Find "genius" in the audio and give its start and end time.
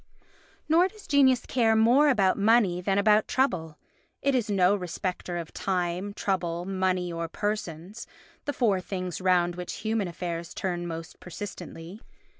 1.05-1.45